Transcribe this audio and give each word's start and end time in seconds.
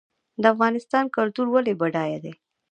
د 0.41 0.43
افغانستان 0.53 1.05
کلتور 1.15 1.47
ولې 1.51 1.73
بډای 1.79 2.13
دی؟ 2.23 2.33